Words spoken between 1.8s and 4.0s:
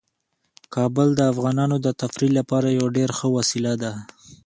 د تفریح لپاره یوه ډیره ښه وسیله ده.